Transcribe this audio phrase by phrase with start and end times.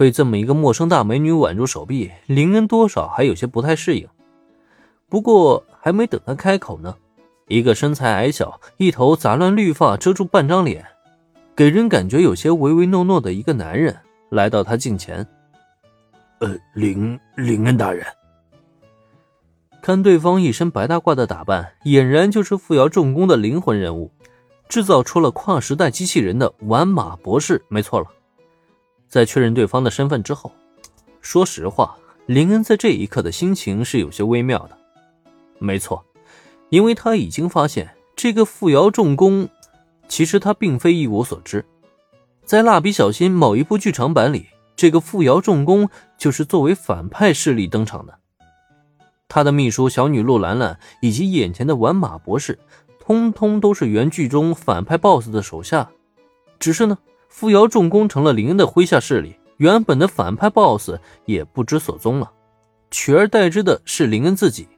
[0.00, 4.08] 被这么一个陌生大美女挽住手臂，林恩多少还有些不太适应。
[5.10, 6.96] 不过还没等他开口呢，
[7.48, 10.82] 一个身材矮小、一头杂乱绿发遮住半张脸，
[11.54, 13.94] 给人感觉有些唯唯诺诺的一个男人
[14.30, 15.26] 来到他近前。
[16.38, 18.02] 呃，林林恩大人，
[19.82, 24.10] 看对方一身白大褂的打扮，俨然就是富瑶重工的灵魂人物，
[24.66, 28.06] 制造出了跨时代机器人的玩马博士，没错了。
[29.10, 30.52] 在确认对方的身份之后，
[31.20, 34.78] 说实话，林恩在这一刻的心情是有些微妙的。
[35.58, 36.02] 没错，
[36.68, 39.48] 因为他已经发现这个富瑶重工，
[40.06, 41.64] 其实他并非一无所知。
[42.44, 48.16] 在蜡笔小新某一部剧场版里，这个富瑶重工就是作为反派势力登场的。
[49.28, 52.56] 他的秘书小女陆兰兰以及眼前的玩马博士，
[53.00, 55.90] 通通都是原剧中反派 BOSS 的手下，
[56.60, 56.96] 只是呢。
[57.30, 62.30] 富瑶重工成了林恩的麾下势力，原本的反派 BOSS 也不知所踪了，
[62.90, 64.68] 取而代之的是林恩自己，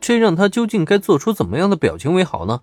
[0.00, 2.60] 这让他究竟该做出怎么样的表情为好呢？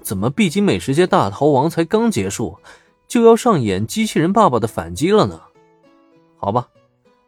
[0.00, 2.56] 怎么，毕竟美食界大逃亡才刚结束，
[3.08, 5.40] 就要上演机器人爸爸的反击了呢？
[6.38, 6.68] 好吧，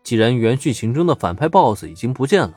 [0.05, 2.55] 既然原剧情中的反派 BOSS 已经不见了，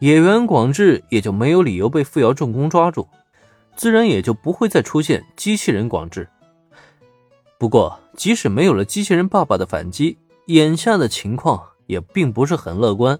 [0.00, 3.08] 野原广志也就没有理由被富瑶重工抓住，
[3.74, 6.28] 自然也就不会再出现机器人广志。
[7.58, 13.18] 不过，即使没有了机器人爸爸的反击，眼下的情况也并不是很乐观。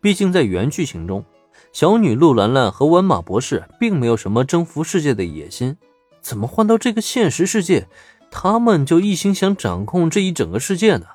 [0.00, 1.24] 毕竟在原剧情中，
[1.72, 5.76] 小女陆兰兰和温马博士并没有什么征服世界的野心，
[6.20, 7.86] 怎么换到这个现实世界，
[8.30, 11.06] 他们就一心想掌控这一整个世界呢？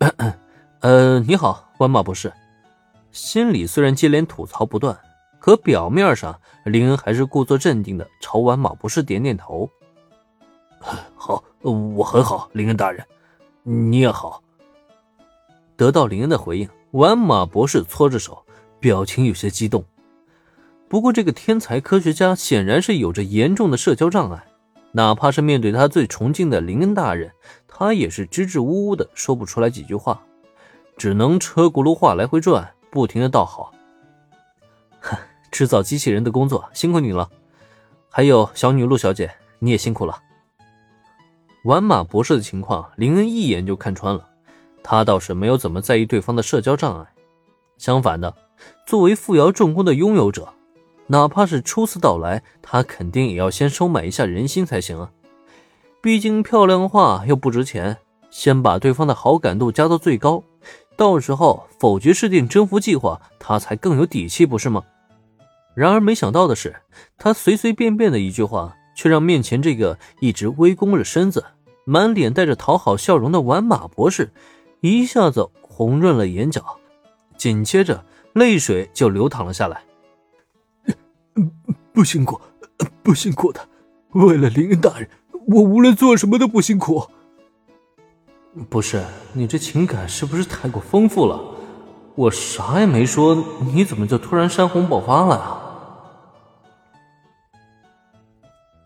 [0.80, 2.32] 呃，你好，温马博士。
[3.12, 4.98] 心里虽然接连吐槽不断，
[5.38, 9.70] 可表面上林恩还是故作镇定的朝温马博士点点头。
[10.80, 13.04] 好，我很好，林恩大人，
[13.62, 14.42] 你也好。
[15.76, 18.44] 得到林恩的回应，玩马博士搓着手，
[18.80, 19.84] 表情有些激动。
[20.88, 24.46] 不过，这个天才科学家显然是有着严重的社交障碍，
[24.92, 27.30] 哪怕是面对他最崇敬的林恩大人，
[27.66, 30.22] 他也是支支吾吾的说不出来几句话，
[30.96, 33.72] 只能车轱辘话来回转，不停的道好。
[35.00, 35.16] 哼
[35.50, 37.28] 制造机器人的工作辛苦你了，
[38.10, 40.22] 还有小女陆小姐，你也辛苦了。
[41.64, 44.28] 玩马博士的情况，林恩一眼就看穿了。
[44.82, 47.06] 他倒是没有怎么在意对方的社交障碍，
[47.76, 48.34] 相反的，
[48.86, 50.48] 作为富瑶重工的拥有者，
[51.08, 55.10] 哪怕是初次到来，他肯定也要先收买一下人心才行啊。
[56.00, 57.98] 毕竟漂亮话又不值钱，
[58.30, 60.42] 先把对方的好感度加到最高，
[60.96, 64.82] 到时候否决制定征服计划，他才更有底气，不是吗？
[65.74, 66.76] 然而没想到的是，
[67.18, 68.74] 他随随便便的一句话。
[68.98, 71.44] 却让面前这个一直微弓着身子、
[71.84, 74.32] 满脸带着讨好笑容的玩马博士
[74.80, 76.64] 一下子红润了眼角，
[77.36, 79.84] 紧接着泪水就流淌了下来。
[81.92, 82.40] 不辛苦，
[83.00, 83.60] 不辛苦的，
[84.14, 85.08] 为了林恩大人，
[85.46, 87.06] 我无论做什么都不辛苦。
[88.68, 91.40] 不是你这情感是不是太过丰富了？
[92.16, 95.57] 我啥也没说，你怎么就突然山洪爆发了呀？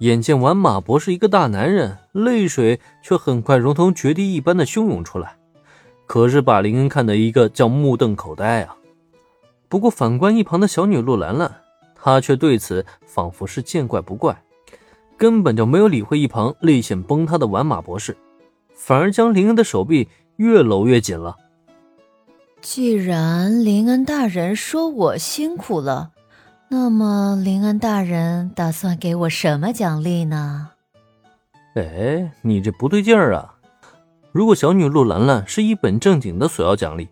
[0.03, 5.37] 眼见完马博士一个大男人，泪水却很快如同决堤一般的汹涌出来，
[6.09, 8.75] 可是把林恩看得一个叫目瞪口呆啊。
[9.69, 11.55] 不过反观一旁的小女陆兰兰，
[11.95, 14.43] 她却对此仿佛是见怪不怪，
[15.17, 18.17] 根本就没有理会一旁泪腺崩塌的完马博士，
[18.75, 21.37] 反而将林恩的手臂越搂越紧了。
[22.61, 26.11] 既然林恩大人说我辛苦了。
[26.75, 30.71] 那么，林恩大人打算给我什么奖励呢？
[31.75, 33.57] 哎，你这不对劲儿啊！
[34.33, 37.11] 如果小女陆兰兰是一本正经的索要奖励，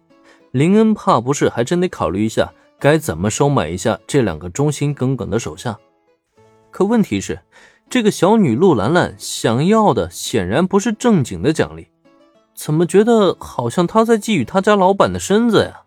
[0.51, 5.79] 林恩怕不是还真得考虑一下该怎么收买一下这两个忠心耿耿的手下。
[6.71, 7.41] 可问题是，
[7.91, 11.89] 这个小女陆兰兰想要的显然不是正经的奖励，
[12.55, 15.83] 怎么觉得好像她在觊觎他家老板的身子呀？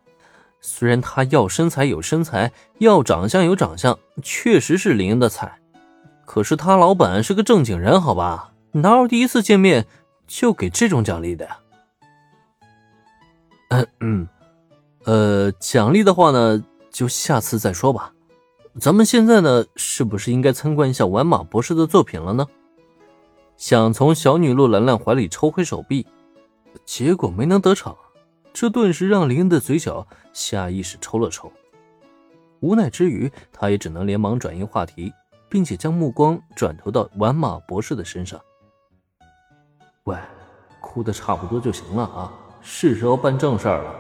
[0.66, 5.60] 虽然他要身材有身材，要长相有长相，确实是林恩的菜，
[6.26, 8.54] 可是他老板是个正经人，好吧？
[8.72, 9.86] 哪有第一次见面
[10.26, 11.58] 就给这种奖励的呀？
[13.68, 14.28] 嗯嗯，
[15.04, 18.14] 呃，奖励的话呢，就下次再说吧。
[18.80, 22.48] 咱们现在呢，是不是应该参观一下玩马博士的作品了呢？
[23.58, 26.08] 想从小女陆兰兰怀里抽回手臂，
[26.86, 27.94] 结果没能得逞。
[28.54, 31.52] 这顿时让林恩的嘴角下意识抽了抽，
[32.60, 35.12] 无奈之余，他也只能连忙转移话题，
[35.50, 38.40] 并且将目光转投到玩马博士的身上。
[40.04, 40.16] 喂，
[40.80, 43.96] 哭的差不多就行了啊，是时候办正事儿了。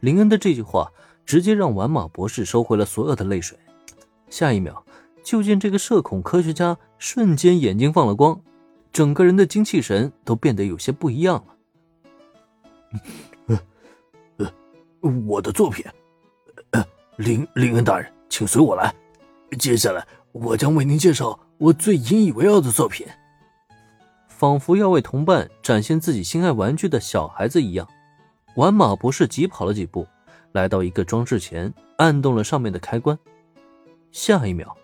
[0.00, 0.90] 林恩的这句话
[1.26, 3.58] 直接让玩马博士收回了所有的泪水。
[4.30, 4.84] 下一秒，
[5.22, 8.40] 就见这个社恐科学家瞬间眼睛放了光，
[8.92, 11.53] 整个人的精气神都变得有些不一样了。
[13.46, 14.52] 呃，
[15.26, 15.84] 我的作品，
[16.70, 16.84] 呃，
[17.16, 18.94] 林林恩大人，请随我来。
[19.58, 23.06] 接下来，我将为您介绍我最引以为傲的作品。
[24.28, 27.88] 仿佛要为同伴展现自己心爱玩具的小孩子一样，
[28.56, 30.06] 玩马博士急跑了几步，
[30.52, 33.16] 来到一个装置前，按动了上面的开关。
[34.10, 34.76] 下一秒，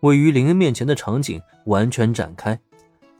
[0.00, 2.58] 位于林恩面前的场景完全展开，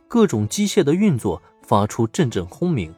[0.07, 2.95] 各种机械的运作发出阵阵轰鸣，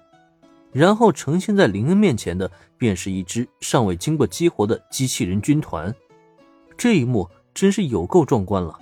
[0.75, 5.95] 然后呈现在林恩面前的便是一支尚未经过激活的机器人军团。
[6.77, 8.77] 这一幕真是有够壮观了。